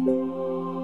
Música 0.00 0.79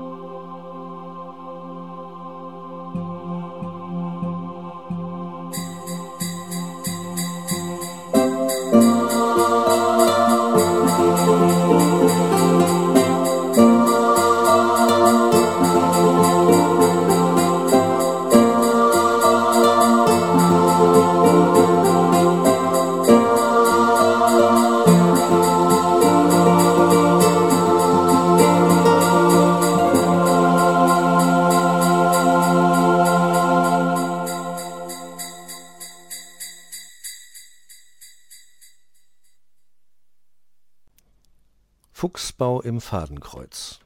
Fuchsbau 41.99 42.61
im 42.61 42.83
Fadenkreuz 42.83 43.81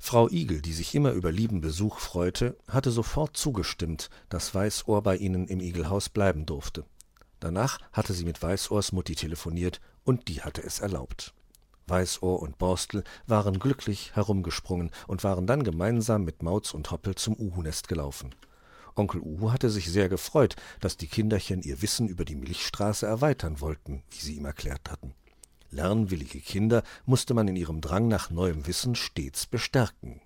Frau 0.00 0.28
Igel, 0.28 0.60
die 0.60 0.72
sich 0.72 0.92
immer 0.92 1.12
über 1.12 1.30
lieben 1.30 1.60
Besuch 1.60 2.00
freute, 2.00 2.56
hatte 2.66 2.90
sofort 2.90 3.36
zugestimmt, 3.36 4.10
dass 4.28 4.56
Weißohr 4.56 5.04
bei 5.04 5.18
ihnen 5.18 5.46
im 5.46 5.60
Igelhaus 5.60 6.08
bleiben 6.08 6.46
durfte. 6.46 6.84
Danach 7.38 7.78
hatte 7.92 8.12
sie 8.12 8.24
mit 8.24 8.42
Weißohrs 8.42 8.90
Mutti 8.90 9.14
telefoniert, 9.14 9.80
und 10.02 10.26
die 10.26 10.42
hatte 10.42 10.60
es 10.64 10.80
erlaubt. 10.80 11.32
Weißohr 11.86 12.42
und 12.42 12.58
Borstel 12.58 13.04
waren 13.28 13.60
glücklich 13.60 14.16
herumgesprungen 14.16 14.90
und 15.06 15.22
waren 15.22 15.46
dann 15.46 15.62
gemeinsam 15.62 16.24
mit 16.24 16.42
Mauz 16.42 16.74
und 16.74 16.90
Hoppel 16.90 17.14
zum 17.14 17.36
Uhu-Nest 17.36 17.86
gelaufen. 17.86 18.34
Onkel 18.96 19.20
Uhu 19.20 19.52
hatte 19.52 19.70
sich 19.70 19.92
sehr 19.92 20.08
gefreut, 20.08 20.56
dass 20.80 20.96
die 20.96 21.06
Kinderchen 21.06 21.62
ihr 21.62 21.82
Wissen 21.82 22.08
über 22.08 22.24
die 22.24 22.34
Milchstraße 22.34 23.06
erweitern 23.06 23.60
wollten, 23.60 24.02
wie 24.10 24.18
sie 24.18 24.34
ihm 24.34 24.44
erklärt 24.44 24.90
hatten. 24.90 25.14
Lernwillige 25.70 26.40
Kinder 26.40 26.82
musste 27.04 27.34
man 27.34 27.48
in 27.48 27.56
ihrem 27.56 27.80
Drang 27.80 28.08
nach 28.08 28.30
neuem 28.30 28.66
Wissen 28.66 28.94
stets 28.94 29.46
bestärken. 29.46 30.20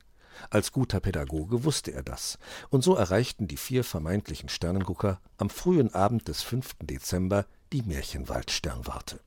Als 0.51 0.73
guter 0.73 1.01
Pädagoge 1.01 1.65
wusste 1.65 1.93
er 1.93 2.03
das, 2.03 2.39
und 2.71 2.83
so 2.83 2.95
erreichten 2.95 3.49
die 3.49 3.57
vier 3.57 3.84
vermeintlichen 3.84 4.49
Sternengucker 4.49 5.21
am 5.37 5.51
frühen 5.51 5.95
Abend 5.95 6.29
des 6.29 6.43
5. 6.43 6.77
Dezember 6.83 7.47
die 7.73 7.83
Märchenwaldsternwarte 7.83 9.21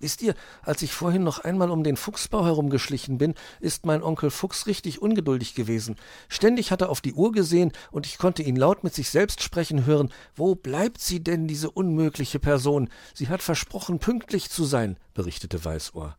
Wisst 0.00 0.22
ihr, 0.22 0.34
als 0.62 0.80
ich 0.82 0.92
vorhin 0.92 1.22
noch 1.22 1.40
einmal 1.40 1.70
um 1.70 1.84
den 1.84 1.96
Fuchsbau 1.96 2.44
herumgeschlichen 2.44 3.18
bin, 3.18 3.34
ist 3.60 3.84
mein 3.84 4.02
Onkel 4.02 4.30
Fuchs 4.30 4.66
richtig 4.66 5.02
ungeduldig 5.02 5.54
gewesen. 5.54 5.96
Ständig 6.28 6.72
hat 6.72 6.80
er 6.80 6.88
auf 6.88 7.02
die 7.02 7.12
Uhr 7.12 7.32
gesehen, 7.32 7.72
und 7.90 8.06
ich 8.06 8.16
konnte 8.16 8.42
ihn 8.42 8.56
laut 8.56 8.82
mit 8.82 8.94
sich 8.94 9.10
selbst 9.10 9.42
sprechen 9.42 9.84
hören. 9.84 10.10
Wo 10.34 10.54
bleibt 10.54 11.00
sie 11.00 11.22
denn, 11.22 11.46
diese 11.46 11.70
unmögliche 11.70 12.38
Person? 12.38 12.88
Sie 13.14 13.28
hat 13.28 13.42
versprochen, 13.42 13.98
pünktlich 13.98 14.50
zu 14.50 14.64
sein, 14.64 14.96
berichtete 15.12 15.62
Weißohr. 15.62 16.16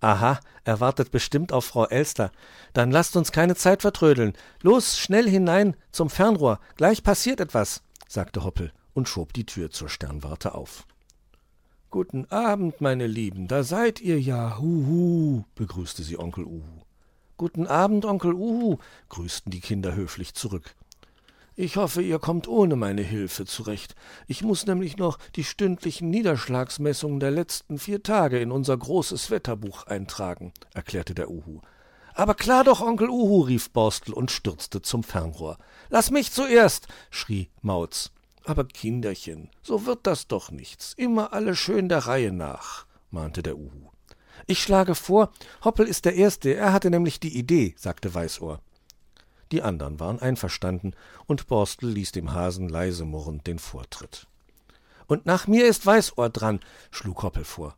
Aha, 0.00 0.40
er 0.64 0.80
wartet 0.80 1.10
bestimmt 1.10 1.52
auf 1.52 1.64
Frau 1.64 1.86
Elster. 1.86 2.30
Dann 2.72 2.90
lasst 2.90 3.16
uns 3.16 3.32
keine 3.32 3.56
Zeit 3.56 3.82
vertrödeln. 3.82 4.32
Los, 4.62 4.98
schnell 4.98 5.28
hinein 5.28 5.76
zum 5.90 6.08
Fernrohr. 6.08 6.60
Gleich 6.76 7.02
passiert 7.02 7.40
etwas, 7.40 7.82
sagte 8.08 8.44
Hoppel 8.44 8.72
und 8.94 9.08
schob 9.08 9.32
die 9.32 9.44
Tür 9.44 9.70
zur 9.70 9.88
Sternwarte 9.88 10.54
auf. 10.54 10.86
Guten 11.90 12.26
Abend, 12.26 12.82
meine 12.82 13.06
Lieben, 13.06 13.48
da 13.48 13.62
seid 13.62 14.02
ihr 14.02 14.20
ja, 14.20 14.58
huhu, 14.58 15.44
begrüßte 15.54 16.02
sie 16.02 16.18
Onkel 16.18 16.44
Uhu. 16.44 16.82
Guten 17.38 17.66
Abend, 17.66 18.04
Onkel 18.04 18.34
Uhu, 18.34 18.76
grüßten 19.08 19.50
die 19.50 19.62
Kinder 19.62 19.94
höflich 19.94 20.34
zurück. 20.34 20.74
Ich 21.56 21.78
hoffe, 21.78 22.02
ihr 22.02 22.18
kommt 22.18 22.46
ohne 22.46 22.76
meine 22.76 23.00
Hilfe 23.00 23.46
zurecht. 23.46 23.94
Ich 24.26 24.42
muss 24.42 24.66
nämlich 24.66 24.98
noch 24.98 25.18
die 25.34 25.44
stündlichen 25.44 26.10
Niederschlagsmessungen 26.10 27.20
der 27.20 27.30
letzten 27.30 27.78
vier 27.78 28.02
Tage 28.02 28.38
in 28.38 28.52
unser 28.52 28.76
großes 28.76 29.30
Wetterbuch 29.30 29.86
eintragen, 29.86 30.52
erklärte 30.74 31.14
der 31.14 31.30
Uhu. 31.30 31.62
Aber 32.12 32.34
klar 32.34 32.64
doch, 32.64 32.82
Onkel 32.82 33.08
Uhu, 33.08 33.40
rief 33.40 33.70
Borstel 33.70 34.12
und 34.12 34.30
stürzte 34.30 34.82
zum 34.82 35.02
Fernrohr. 35.04 35.56
Lass 35.88 36.10
mich 36.10 36.32
zuerst, 36.32 36.86
schrie 37.08 37.48
Mauz. 37.62 38.12
Aber 38.48 38.64
Kinderchen, 38.64 39.50
so 39.62 39.84
wird 39.84 40.06
das 40.06 40.26
doch 40.26 40.50
nichts. 40.50 40.94
Immer 40.94 41.34
alle 41.34 41.54
schön 41.54 41.90
der 41.90 42.06
Reihe 42.06 42.32
nach, 42.32 42.86
mahnte 43.10 43.42
der 43.42 43.58
Uhu. 43.58 43.90
Ich 44.46 44.62
schlage 44.62 44.94
vor, 44.94 45.30
Hoppel 45.64 45.86
ist 45.86 46.06
der 46.06 46.14
Erste, 46.14 46.54
er 46.54 46.72
hatte 46.72 46.88
nämlich 46.88 47.20
die 47.20 47.36
Idee, 47.36 47.74
sagte 47.76 48.14
Weißohr. 48.14 48.62
Die 49.52 49.60
anderen 49.60 50.00
waren 50.00 50.18
einverstanden, 50.18 50.94
und 51.26 51.46
Borstel 51.46 51.90
ließ 51.90 52.12
dem 52.12 52.32
Hasen 52.32 52.70
leise 52.70 53.04
murrend 53.04 53.46
den 53.46 53.58
Vortritt. 53.58 54.26
Und 55.06 55.26
nach 55.26 55.46
mir 55.46 55.66
ist 55.66 55.84
Weißohr 55.84 56.30
dran, 56.30 56.60
schlug 56.90 57.22
Hoppel 57.22 57.44
vor. 57.44 57.76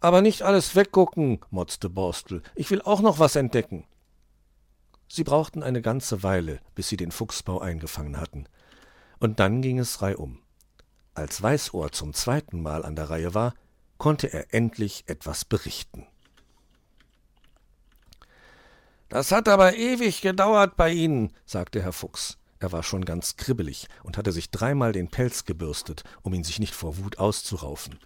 Aber 0.00 0.20
nicht 0.20 0.42
alles 0.42 0.74
weggucken, 0.74 1.38
motzte 1.50 1.88
Borstel. 1.88 2.42
Ich 2.56 2.72
will 2.72 2.82
auch 2.82 3.02
noch 3.02 3.20
was 3.20 3.36
entdecken. 3.36 3.84
Sie 5.06 5.22
brauchten 5.22 5.62
eine 5.62 5.80
ganze 5.80 6.24
Weile, 6.24 6.58
bis 6.74 6.88
sie 6.88 6.96
den 6.96 7.12
Fuchsbau 7.12 7.60
eingefangen 7.60 8.20
hatten. 8.20 8.48
Und 9.20 9.40
dann 9.40 9.62
ging 9.62 9.78
es 9.78 10.02
reihum. 10.02 10.40
Als 11.14 11.42
Weißohr 11.42 11.90
zum 11.92 12.14
zweiten 12.14 12.62
Mal 12.62 12.84
an 12.84 12.94
der 12.94 13.10
Reihe 13.10 13.34
war, 13.34 13.54
konnte 13.96 14.32
er 14.32 14.54
endlich 14.54 15.04
etwas 15.08 15.44
berichten. 15.44 16.06
Das 19.08 19.32
hat 19.32 19.48
aber 19.48 19.74
ewig 19.74 20.20
gedauert 20.20 20.76
bei 20.76 20.92
Ihnen, 20.92 21.32
sagte 21.44 21.82
Herr 21.82 21.92
Fuchs. 21.92 22.38
Er 22.60 22.72
war 22.72 22.82
schon 22.82 23.04
ganz 23.04 23.36
kribbelig 23.36 23.88
und 24.02 24.16
hatte 24.16 24.32
sich 24.32 24.50
dreimal 24.50 24.92
den 24.92 25.08
Pelz 25.08 25.44
gebürstet, 25.44 26.04
um 26.22 26.34
ihn 26.34 26.44
sich 26.44 26.58
nicht 26.58 26.74
vor 26.74 26.98
Wut 26.98 27.18
auszuraufen. 27.18 27.98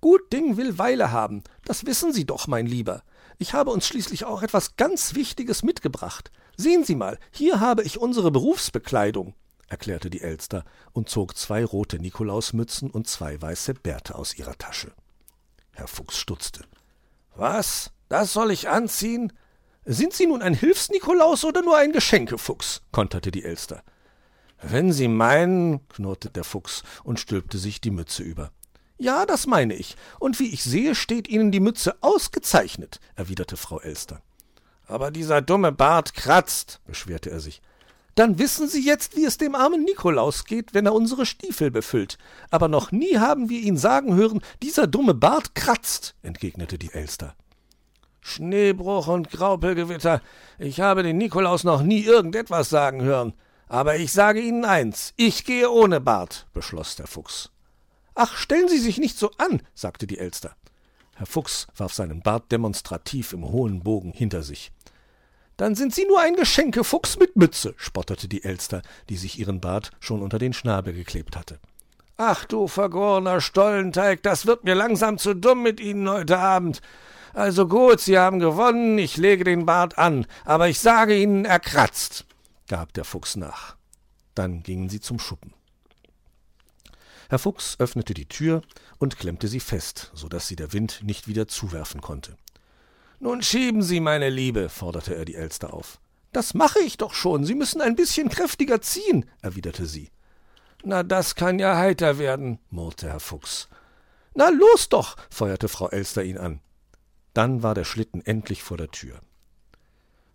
Gut 0.00 0.32
Ding 0.32 0.56
will 0.56 0.78
Weile 0.78 1.12
haben, 1.12 1.44
das 1.64 1.86
wissen 1.86 2.12
Sie 2.12 2.26
doch, 2.26 2.48
mein 2.48 2.66
Lieber. 2.66 3.02
Ich 3.38 3.54
habe 3.54 3.70
uns 3.70 3.86
schließlich 3.86 4.24
auch 4.24 4.42
etwas 4.42 4.76
ganz 4.76 5.14
Wichtiges 5.14 5.62
mitgebracht. 5.62 6.32
Sehen 6.56 6.84
Sie 6.84 6.96
mal, 6.96 7.18
hier 7.30 7.60
habe 7.60 7.82
ich 7.82 7.98
unsere 7.98 8.30
Berufsbekleidung 8.30 9.34
erklärte 9.72 10.10
die 10.10 10.20
Elster 10.20 10.64
und 10.92 11.08
zog 11.08 11.36
zwei 11.36 11.64
rote 11.64 11.98
Nikolausmützen 11.98 12.90
und 12.90 13.08
zwei 13.08 13.40
weiße 13.40 13.74
Bärte 13.74 14.14
aus 14.14 14.34
ihrer 14.34 14.56
Tasche. 14.56 14.92
Herr 15.72 15.88
Fuchs 15.88 16.18
stutzte. 16.18 16.64
Was? 17.34 17.90
Das 18.08 18.34
soll 18.34 18.50
ich 18.50 18.68
anziehen? 18.68 19.32
Sind 19.84 20.12
Sie 20.12 20.26
nun 20.26 20.42
ein 20.42 20.54
Hilfsnikolaus 20.54 21.44
oder 21.44 21.62
nur 21.62 21.78
ein 21.78 21.92
Geschenkefuchs? 21.92 22.82
konterte 22.92 23.30
die 23.30 23.44
Elster. 23.44 23.82
Wenn 24.60 24.92
Sie 24.92 25.08
meinen, 25.08 25.88
knurrte 25.88 26.30
der 26.30 26.44
Fuchs 26.44 26.84
und 27.02 27.18
stülpte 27.18 27.58
sich 27.58 27.80
die 27.80 27.90
Mütze 27.90 28.22
über. 28.22 28.52
Ja, 28.98 29.26
das 29.26 29.46
meine 29.46 29.74
ich. 29.74 29.96
Und 30.20 30.38
wie 30.38 30.52
ich 30.52 30.62
sehe, 30.62 30.94
steht 30.94 31.26
Ihnen 31.26 31.50
die 31.50 31.60
Mütze 31.60 31.96
ausgezeichnet, 32.02 33.00
erwiderte 33.16 33.56
Frau 33.56 33.80
Elster. 33.80 34.22
Aber 34.86 35.10
dieser 35.10 35.40
dumme 35.40 35.72
Bart 35.72 36.14
kratzt, 36.14 36.80
beschwerte 36.84 37.30
er 37.30 37.40
sich. 37.40 37.62
Dann 38.14 38.38
wissen 38.38 38.68
Sie 38.68 38.84
jetzt, 38.84 39.16
wie 39.16 39.24
es 39.24 39.38
dem 39.38 39.54
armen 39.54 39.84
Nikolaus 39.84 40.44
geht, 40.44 40.74
wenn 40.74 40.86
er 40.86 40.94
unsere 40.94 41.24
Stiefel 41.24 41.70
befüllt. 41.70 42.18
Aber 42.50 42.68
noch 42.68 42.92
nie 42.92 43.16
haben 43.18 43.48
wir 43.48 43.60
ihn 43.60 43.78
sagen 43.78 44.14
hören, 44.14 44.42
dieser 44.62 44.86
dumme 44.86 45.14
Bart 45.14 45.54
kratzt, 45.54 46.14
entgegnete 46.22 46.78
die 46.78 46.92
Elster. 46.92 47.34
Schneebruch 48.20 49.08
und 49.08 49.30
Graupelgewitter. 49.30 50.20
Ich 50.58 50.80
habe 50.80 51.02
den 51.02 51.18
Nikolaus 51.18 51.64
noch 51.64 51.82
nie 51.82 52.02
irgendetwas 52.02 52.70
sagen 52.70 53.02
hören. 53.02 53.32
Aber 53.68 53.96
ich 53.96 54.12
sage 54.12 54.40
Ihnen 54.40 54.64
eins, 54.64 55.14
ich 55.16 55.44
gehe 55.44 55.70
ohne 55.70 56.00
Bart, 56.00 56.46
beschloss 56.52 56.94
der 56.94 57.06
Fuchs. 57.06 57.50
Ach, 58.14 58.36
stellen 58.36 58.68
Sie 58.68 58.78
sich 58.78 58.98
nicht 58.98 59.18
so 59.18 59.30
an, 59.38 59.62
sagte 59.74 60.06
die 60.06 60.18
Elster. 60.18 60.54
Herr 61.14 61.26
Fuchs 61.26 61.66
warf 61.76 61.94
seinen 61.94 62.20
Bart 62.20 62.52
demonstrativ 62.52 63.32
im 63.32 63.44
hohen 63.50 63.82
Bogen 63.82 64.12
hinter 64.12 64.42
sich. 64.42 64.72
Dann 65.56 65.74
sind 65.74 65.94
Sie 65.94 66.06
nur 66.06 66.20
ein 66.20 66.36
Geschenkefuchs 66.36 67.18
mit 67.18 67.36
Mütze, 67.36 67.74
spottete 67.76 68.28
die 68.28 68.44
Elster, 68.44 68.82
die 69.08 69.16
sich 69.16 69.38
ihren 69.38 69.60
Bart 69.60 69.90
schon 70.00 70.22
unter 70.22 70.38
den 70.38 70.52
Schnabel 70.52 70.92
geklebt 70.92 71.36
hatte. 71.36 71.58
Ach 72.16 72.44
du 72.44 72.68
vergorener 72.68 73.40
Stollenteig, 73.40 74.22
das 74.22 74.46
wird 74.46 74.64
mir 74.64 74.74
langsam 74.74 75.18
zu 75.18 75.34
dumm 75.34 75.62
mit 75.62 75.80
Ihnen 75.80 76.08
heute 76.08 76.38
Abend. 76.38 76.80
Also 77.34 77.66
gut, 77.66 78.00
Sie 78.00 78.18
haben 78.18 78.38
gewonnen, 78.38 78.98
ich 78.98 79.16
lege 79.16 79.44
den 79.44 79.66
Bart 79.66 79.98
an, 79.98 80.26
aber 80.44 80.68
ich 80.68 80.78
sage 80.78 81.16
Ihnen, 81.16 81.44
er 81.44 81.60
kratzt, 81.60 82.26
gab 82.68 82.92
der 82.92 83.04
Fuchs 83.04 83.36
nach. 83.36 83.76
Dann 84.34 84.62
gingen 84.62 84.88
sie 84.88 85.00
zum 85.00 85.18
Schuppen. 85.18 85.52
Herr 87.28 87.38
Fuchs 87.38 87.76
öffnete 87.78 88.14
die 88.14 88.28
Tür 88.28 88.62
und 88.98 89.18
klemmte 89.18 89.48
sie 89.48 89.60
fest, 89.60 90.10
so 90.14 90.28
dass 90.28 90.48
sie 90.48 90.56
der 90.56 90.72
Wind 90.72 91.00
nicht 91.02 91.28
wieder 91.28 91.48
zuwerfen 91.48 92.00
konnte. 92.00 92.36
Nun 93.22 93.40
schieben 93.40 93.84
Sie, 93.84 94.00
meine 94.00 94.30
Liebe, 94.30 94.68
forderte 94.68 95.14
er 95.14 95.24
die 95.24 95.36
Elster 95.36 95.72
auf. 95.72 96.00
Das 96.32 96.54
mache 96.54 96.80
ich 96.80 96.96
doch 96.96 97.14
schon. 97.14 97.44
Sie 97.44 97.54
müssen 97.54 97.80
ein 97.80 97.94
bisschen 97.94 98.28
kräftiger 98.28 98.80
ziehen, 98.80 99.26
erwiderte 99.42 99.86
sie. 99.86 100.10
Na, 100.82 101.04
das 101.04 101.36
kann 101.36 101.60
ja 101.60 101.76
heiter 101.76 102.18
werden, 102.18 102.58
murrte 102.70 103.08
Herr 103.08 103.20
Fuchs. 103.20 103.68
Na, 104.34 104.48
los 104.48 104.88
doch, 104.88 105.16
feuerte 105.30 105.68
Frau 105.68 105.88
Elster 105.88 106.24
ihn 106.24 106.36
an. 106.36 106.58
Dann 107.32 107.62
war 107.62 107.76
der 107.76 107.84
Schlitten 107.84 108.26
endlich 108.26 108.64
vor 108.64 108.76
der 108.76 108.90
Tür. 108.90 109.20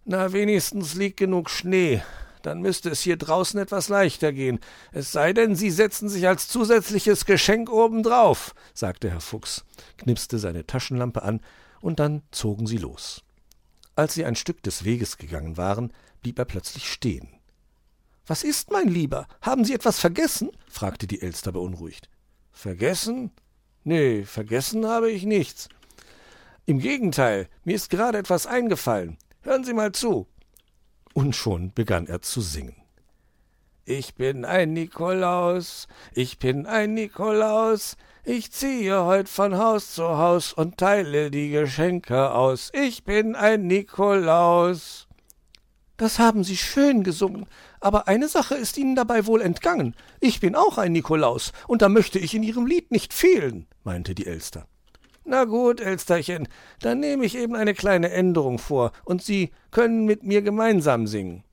Na, 0.05 0.31
wenigstens 0.31 0.95
liegt 0.95 1.17
genug 1.17 1.49
Schnee. 1.49 2.01
Dann 2.41 2.61
müsste 2.61 2.89
es 2.89 3.01
hier 3.01 3.17
draußen 3.17 3.59
etwas 3.59 3.89
leichter 3.89 4.31
gehen. 4.31 4.61
Es 4.93 5.11
sei 5.11 5.33
denn, 5.33 5.57
Sie 5.57 5.71
setzen 5.71 6.07
sich 6.07 6.25
als 6.25 6.47
zusätzliches 6.47 7.25
Geschenk 7.25 7.69
obendrauf, 7.69 8.55
sagte 8.73 9.09
Herr 9.09 9.19
Fuchs, 9.19 9.65
knipste 9.97 10.39
seine 10.39 10.65
Taschenlampe 10.65 11.23
an, 11.23 11.41
und 11.81 11.99
dann 11.99 12.23
zogen 12.31 12.67
sie 12.67 12.77
los. 12.77 13.23
Als 13.95 14.13
sie 14.13 14.25
ein 14.25 14.35
Stück 14.35 14.61
des 14.63 14.83
Weges 14.83 15.17
gegangen 15.17 15.57
waren, 15.57 15.91
blieb 16.21 16.37
er 16.39 16.45
plötzlich 16.45 16.91
stehen. 16.91 17.29
Was 18.27 18.43
ist, 18.43 18.71
mein 18.71 18.89
Lieber? 18.89 19.27
Haben 19.41 19.63
Sie 19.63 19.73
etwas 19.73 19.99
vergessen? 19.99 20.51
fragte 20.69 21.07
die 21.07 21.21
Elster 21.21 21.53
beunruhigt. 21.53 22.09
Vergessen? 22.51 23.31
Nee, 23.83 24.23
vergessen 24.23 24.85
habe 24.85 25.09
ich 25.09 25.23
nichts. 25.23 25.69
Im 26.65 26.79
Gegenteil, 26.79 27.47
mir 27.63 27.75
ist 27.75 27.89
gerade 27.89 28.17
etwas 28.17 28.45
eingefallen. 28.45 29.17
Hören 29.41 29.63
Sie 29.63 29.73
mal 29.73 29.93
zu. 29.93 30.27
Und 31.13 31.35
schon 31.35 31.73
begann 31.73 32.07
er 32.07 32.21
zu 32.21 32.41
singen. 32.41 32.75
Ich 33.89 34.15
bin 34.15 34.43
ein 34.43 34.73
Nikolaus, 34.73 35.87
ich 36.13 36.39
bin 36.39 36.65
ein 36.65 36.93
Nikolaus, 36.93 37.95
ich 38.25 38.51
ziehe 38.51 39.05
heut 39.05 39.29
von 39.29 39.57
Haus 39.57 39.93
zu 39.93 40.03
Haus 40.03 40.51
und 40.51 40.77
teile 40.77 41.31
die 41.31 41.51
Geschenke 41.51 42.31
aus. 42.31 42.69
Ich 42.73 43.05
bin 43.05 43.33
ein 43.33 43.65
Nikolaus. 43.65 45.07
Das 45.95 46.19
haben 46.19 46.43
Sie 46.43 46.57
schön 46.57 47.03
gesungen, 47.05 47.45
aber 47.79 48.09
eine 48.09 48.27
Sache 48.27 48.55
ist 48.55 48.77
Ihnen 48.77 48.97
dabei 48.97 49.25
wohl 49.25 49.41
entgangen. 49.41 49.95
Ich 50.19 50.41
bin 50.41 50.57
auch 50.57 50.77
ein 50.77 50.91
Nikolaus, 50.91 51.53
und 51.65 51.81
da 51.81 51.87
möchte 51.87 52.19
ich 52.19 52.35
in 52.35 52.43
Ihrem 52.43 52.65
Lied 52.65 52.91
nicht 52.91 53.13
fehlen, 53.13 53.67
meinte 53.85 54.15
die 54.15 54.27
Elster. 54.27 54.67
Na 55.23 55.45
gut, 55.45 55.79
Elsterchen, 55.79 56.49
dann 56.81 56.99
nehme 56.99 57.23
ich 57.23 57.37
eben 57.37 57.55
eine 57.55 57.73
kleine 57.73 58.11
Änderung 58.11 58.59
vor, 58.59 58.91
und 59.05 59.23
Sie 59.23 59.51
können 59.71 60.03
mit 60.03 60.23
mir 60.23 60.41
gemeinsam 60.41 61.07
singen. 61.07 61.45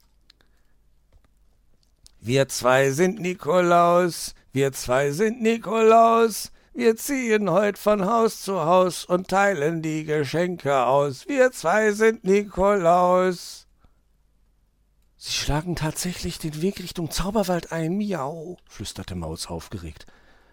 Wir 2.26 2.49
zwei 2.49 2.91
sind 2.91 3.21
Nikolaus, 3.21 4.35
wir 4.55 4.73
zwei 4.73 5.11
sind 5.11 5.43
Nikolaus, 5.43 6.53
wir 6.73 6.97
ziehen 6.97 7.50
heut 7.50 7.76
von 7.76 8.06
Haus 8.06 8.41
zu 8.41 8.61
Haus 8.61 9.05
und 9.05 9.29
teilen 9.29 9.82
die 9.82 10.05
Geschenke 10.05 10.87
aus. 10.87 11.29
Wir 11.29 11.53
zwei 11.53 11.93
sind 11.93 12.25
Nikolaus. 12.25 13.67
Sie 15.19 15.32
schlagen 15.32 15.76
tatsächlich 15.76 16.38
den 16.38 16.62
Weg 16.62 16.79
Richtung 16.81 17.11
Zauberwald 17.11 17.73
ein, 17.73 17.99
miau, 17.99 18.56
flüsterte 18.65 19.17
Maus 19.17 19.49
aufgeregt. 19.49 20.06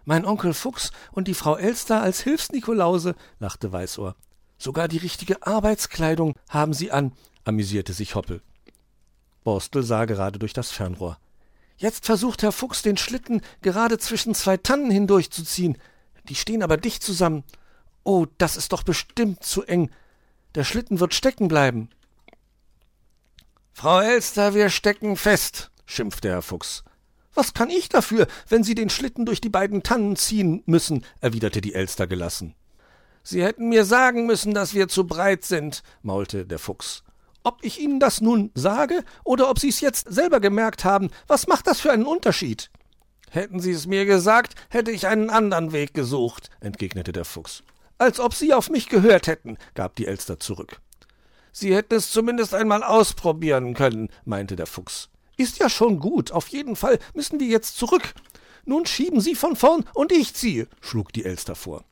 Mein 0.04 0.26
Onkel 0.26 0.54
Fuchs 0.54 0.92
und 1.14 1.30
die 1.30 1.34
Frau 1.34 1.56
Elster 1.56 2.02
als 2.02 2.20
Hilfsnikolause, 2.20 3.16
lachte 3.40 3.72
Weißohr. 3.72 4.18
Sogar 4.58 4.90
die 4.90 4.98
richtige 4.98 5.48
Arbeitskleidung 5.48 6.34
haben 6.50 6.74
sie 6.74 6.92
an, 6.92 7.14
amüsierte 7.46 7.94
sich 7.94 8.16
Hoppel. 8.16 8.42
Borstel 9.46 9.84
sah 9.84 10.04
gerade 10.04 10.38
durch 10.38 10.52
das 10.52 10.70
Fernrohr. 10.70 11.18
Jetzt 11.82 12.06
versucht 12.06 12.44
Herr 12.44 12.52
Fuchs 12.52 12.84
den 12.84 12.96
Schlitten 12.96 13.42
gerade 13.64 13.98
zwischen 13.98 14.36
zwei 14.36 14.56
Tannen 14.56 14.92
hindurchzuziehen. 14.92 15.80
Die 16.30 16.36
stehen 16.36 16.62
aber 16.62 16.78
dicht 16.78 17.02
zusammen. 17.02 17.44
Oh, 18.04 18.28
das 18.38 18.56
ist 18.56 18.72
doch 18.72 18.84
bestimmt 18.84 19.44
zu 19.44 19.64
eng. 19.64 19.90
Der 20.54 20.64
Schlitten 20.64 21.00
wird 21.00 21.16
stecken 21.16 21.48
bleiben. 21.48 21.90
Frau 23.74 24.00
Elster, 24.00 24.54
wir 24.54 24.70
stecken 24.70 25.18
fest, 25.18 25.72
schimpfte 25.88 26.30
Herr 26.30 26.44
Fuchs. 26.44 26.84
Was 27.34 27.56
kann 27.56 27.72
ich 27.72 27.90
dafür, 27.90 28.28
wenn 28.48 28.64
Sie 28.64 28.76
den 28.76 28.92
Schlitten 28.92 29.26
durch 29.26 29.42
die 29.42 29.50
beiden 29.50 29.82
Tannen 29.82 30.16
ziehen 30.18 30.62
müssen? 30.68 31.04
erwiderte 31.20 31.62
die 31.62 31.74
Elster 31.74 32.06
gelassen. 32.06 32.54
Sie 33.24 33.44
hätten 33.44 33.70
mir 33.70 33.86
sagen 33.86 34.28
müssen, 34.28 34.54
dass 34.54 34.76
wir 34.76 34.88
zu 34.88 35.08
breit 35.08 35.46
sind, 35.46 35.82
maulte 36.04 36.46
der 36.46 36.60
Fuchs. 36.60 37.04
Ob 37.44 37.60
ich 37.64 37.80
Ihnen 37.80 38.00
das 38.00 38.22
nun 38.22 38.52
sage 38.54 39.04
oder 39.24 39.50
ob 39.50 39.60
Sie 39.60 39.70
es 39.70 39.82
jetzt 39.82 40.12
selber 40.12 40.40
gemerkt 40.40 40.86
haben, 40.86 41.10
was 41.28 41.48
macht 41.48 41.68
das 41.68 41.80
für 41.80 41.92
einen 41.92 42.06
Unterschied? 42.06 42.70
Hätten 43.30 43.60
Sie 43.60 43.72
es 43.72 43.88
mir 43.88 44.06
gesagt, 44.06 44.56
hätte 44.70 44.92
ich 44.92 45.08
einen 45.08 45.30
anderen 45.30 45.72
Weg 45.72 45.94
gesucht, 45.94 46.50
entgegnete 46.60 47.12
der 47.12 47.26
Fuchs. 47.26 47.64
Als 47.98 48.20
ob 48.20 48.34
Sie 48.34 48.54
auf 48.54 48.70
mich 48.70 48.90
gehört 48.90 49.28
hätten, 49.28 49.58
gab 49.74 49.96
die 49.96 50.08
Elster 50.08 50.40
zurück. 50.40 50.82
Sie 51.52 51.76
hätten 51.76 51.96
es 51.96 52.12
zumindest 52.12 52.54
einmal 52.54 52.84
ausprobieren 52.84 53.74
können, 53.74 54.10
meinte 54.26 54.56
der 54.56 54.68
Fuchs. 54.68 55.10
Ist 55.38 55.60
ja 55.60 55.70
schon 55.70 56.00
gut. 56.00 56.32
Auf 56.32 56.48
jeden 56.50 56.76
Fall 56.76 57.00
müssen 57.14 57.40
wir 57.40 57.48
jetzt 57.48 57.78
zurück. 57.78 58.14
Nun 58.66 58.86
schieben 58.86 59.22
Sie 59.22 59.36
von 59.36 59.56
vorn 59.56 59.86
und 59.94 60.12
ich 60.12 60.34
ziehe, 60.34 60.68
schlug 60.82 61.12
die 61.14 61.26
Elster 61.26 61.56
vor. 61.56 61.84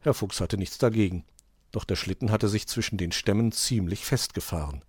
Herr 0.00 0.14
Fuchs 0.14 0.40
hatte 0.40 0.56
nichts 0.56 0.78
dagegen, 0.78 1.24
doch 1.72 1.84
der 1.84 1.96
Schlitten 1.96 2.30
hatte 2.30 2.48
sich 2.48 2.68
zwischen 2.68 2.98
den 2.98 3.12
Stämmen 3.12 3.50
ziemlich 3.50 4.04
festgefahren. 4.04 4.84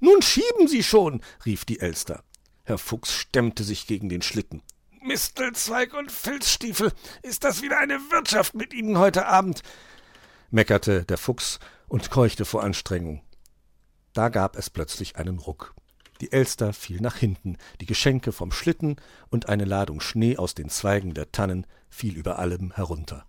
Nun 0.00 0.20
schieben 0.22 0.66
Sie 0.66 0.82
schon, 0.82 1.22
rief 1.46 1.64
die 1.64 1.80
Elster. 1.80 2.24
Herr 2.64 2.78
Fuchs 2.78 3.12
stemmte 3.12 3.62
sich 3.62 3.86
gegen 3.86 4.08
den 4.08 4.22
Schlitten. 4.22 4.62
Mistelzweig 5.00 5.92
und 5.94 6.10
Filzstiefel, 6.10 6.92
ist 7.22 7.44
das 7.44 7.62
wieder 7.62 7.78
eine 7.78 7.98
Wirtschaft 8.10 8.54
mit 8.54 8.72
Ihnen 8.72 8.98
heute 8.98 9.26
Abend? 9.26 9.62
meckerte 10.50 11.04
der 11.04 11.18
Fuchs 11.18 11.58
und 11.88 12.10
keuchte 12.10 12.44
vor 12.44 12.62
Anstrengung. 12.62 13.22
Da 14.14 14.30
gab 14.30 14.56
es 14.56 14.70
plötzlich 14.70 15.16
einen 15.16 15.38
Ruck. 15.38 15.74
Die 16.20 16.32
Elster 16.32 16.72
fiel 16.72 17.00
nach 17.00 17.16
hinten, 17.16 17.58
die 17.80 17.86
Geschenke 17.86 18.32
vom 18.32 18.52
Schlitten 18.52 18.96
und 19.30 19.48
eine 19.48 19.64
Ladung 19.64 20.00
Schnee 20.00 20.36
aus 20.36 20.54
den 20.54 20.70
Zweigen 20.70 21.12
der 21.12 21.32
Tannen 21.32 21.66
fiel 21.90 22.16
über 22.16 22.38
allem 22.38 22.72
herunter. 22.72 23.26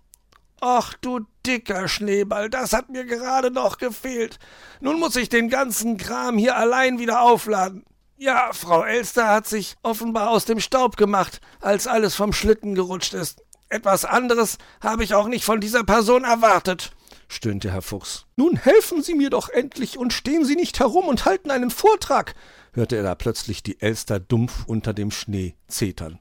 Ach 0.68 0.96
du 0.96 1.20
dicker 1.46 1.88
Schneeball, 1.88 2.50
das 2.50 2.74
hat 2.74 2.90
mir 2.90 3.06
gerade 3.06 3.52
noch 3.52 3.78
gefehlt. 3.78 4.40
Nun 4.82 5.00
muss 5.00 5.16
ich 5.16 5.30
den 5.30 5.48
ganzen 5.48 5.98
Kram 5.98 6.40
hier 6.40 6.58
allein 6.58 6.98
wieder 6.98 7.22
aufladen. 7.22 7.86
Ja, 8.18 8.50
Frau 8.52 8.82
Elster 8.84 9.28
hat 9.28 9.46
sich 9.46 9.76
offenbar 9.84 10.32
aus 10.32 10.46
dem 10.46 10.60
Staub 10.60 10.98
gemacht, 10.98 11.40
als 11.62 11.86
alles 11.86 12.16
vom 12.16 12.34
Schlitten 12.34 12.74
gerutscht 12.74 13.14
ist. 13.14 13.44
Etwas 13.70 14.06
anderes 14.06 14.58
habe 14.82 15.04
ich 15.04 15.14
auch 15.14 15.28
nicht 15.28 15.46
von 15.46 15.62
dieser 15.62 15.84
Person 15.84 16.24
erwartet 16.24 16.94
stöhnte 17.28 17.72
Herr 17.72 17.82
Fuchs. 17.82 18.26
Nun 18.36 18.56
helfen 18.56 19.02
Sie 19.02 19.16
mir 19.16 19.32
doch 19.32 19.50
endlich 19.50 19.98
und 19.98 20.14
stehen 20.14 20.46
Sie 20.46 20.56
nicht 20.56 20.80
herum 20.80 21.08
und 21.08 21.26
halten 21.26 21.50
einen 21.50 21.72
Vortrag, 21.72 22.36
hörte 22.74 22.96
er 22.96 23.04
da 23.04 23.16
plötzlich 23.16 23.64
die 23.64 23.82
Elster 23.82 24.20
dumpf 24.20 24.66
unter 24.68 24.94
dem 24.94 25.10
Schnee 25.10 25.56
zetern. 25.68 26.20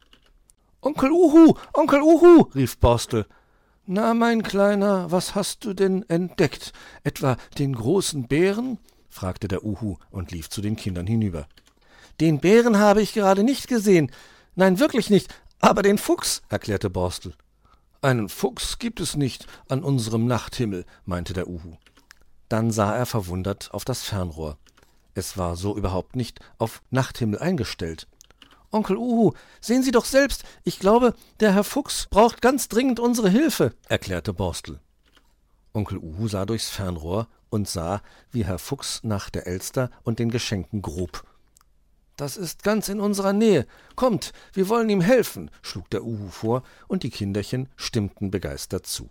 Onkel 0.80 1.10
Uhu, 1.12 1.54
Onkel 1.74 2.00
Uhu, 2.00 2.48
rief 2.54 2.78
Borstel. 2.78 3.26
Na, 3.86 4.14
mein 4.14 4.42
Kleiner, 4.42 5.10
was 5.10 5.34
hast 5.34 5.66
du 5.66 5.74
denn 5.74 6.08
entdeckt? 6.08 6.72
Etwa 7.02 7.36
den 7.58 7.74
großen 7.74 8.26
Bären? 8.26 8.78
fragte 9.10 9.46
der 9.46 9.62
Uhu 9.62 9.96
und 10.10 10.32
lief 10.32 10.48
zu 10.48 10.62
den 10.62 10.74
Kindern 10.74 11.06
hinüber. 11.06 11.46
Den 12.18 12.40
Bären 12.40 12.78
habe 12.78 13.02
ich 13.02 13.12
gerade 13.12 13.44
nicht 13.44 13.68
gesehen. 13.68 14.10
Nein, 14.54 14.78
wirklich 14.78 15.10
nicht. 15.10 15.34
Aber 15.60 15.82
den 15.82 15.98
Fuchs, 15.98 16.40
erklärte 16.48 16.88
Borstel. 16.88 17.34
Einen 18.00 18.30
Fuchs 18.30 18.78
gibt 18.78 19.00
es 19.00 19.16
nicht 19.16 19.46
an 19.68 19.84
unserem 19.84 20.26
Nachthimmel, 20.26 20.86
meinte 21.04 21.34
der 21.34 21.46
Uhu. 21.46 21.76
Dann 22.48 22.70
sah 22.70 22.96
er 22.96 23.04
verwundert 23.04 23.68
auf 23.74 23.84
das 23.84 24.02
Fernrohr. 24.02 24.56
Es 25.12 25.36
war 25.36 25.56
so 25.56 25.76
überhaupt 25.76 26.16
nicht 26.16 26.40
auf 26.56 26.80
Nachthimmel 26.90 27.38
eingestellt. 27.38 28.08
Onkel 28.74 28.96
Uhu, 28.96 29.32
sehen 29.60 29.82
Sie 29.82 29.92
doch 29.92 30.04
selbst, 30.04 30.44
ich 30.64 30.78
glaube, 30.78 31.14
der 31.40 31.54
Herr 31.54 31.64
Fuchs 31.64 32.06
braucht 32.10 32.42
ganz 32.42 32.68
dringend 32.68 33.00
unsere 33.00 33.30
Hilfe, 33.30 33.72
erklärte 33.88 34.34
Borstel. 34.34 34.80
Onkel 35.72 35.98
Uhu 35.98 36.28
sah 36.28 36.44
durchs 36.44 36.68
Fernrohr 36.68 37.28
und 37.50 37.68
sah, 37.68 38.02
wie 38.30 38.44
Herr 38.44 38.58
Fuchs 38.58 39.00
nach 39.02 39.30
der 39.30 39.46
Elster 39.46 39.90
und 40.02 40.18
den 40.18 40.30
Geschenken 40.30 40.82
grub 40.82 41.24
das 42.16 42.36
ist 42.36 42.62
ganz 42.62 42.88
in 42.88 43.00
unserer 43.00 43.32
Nähe. 43.32 43.66
Kommt, 43.96 44.32
wir 44.52 44.68
wollen 44.68 44.88
ihm 44.88 45.00
helfen, 45.00 45.50
schlug 45.62 45.90
der 45.90 46.04
Uhu 46.04 46.28
vor, 46.28 46.62
und 46.86 47.02
die 47.02 47.10
Kinderchen 47.10 47.68
stimmten 47.76 48.30
begeistert 48.30 48.86
zu. 48.86 49.10